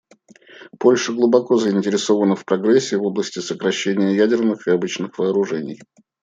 [0.79, 5.79] Польша глубоко заинтересована в прогрессе в области сокращения ядерных и обычных вооружений.